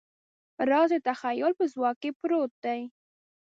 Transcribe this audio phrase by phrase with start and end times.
[0.69, 2.81] راز د تخیل په ځواک کې پروت دی.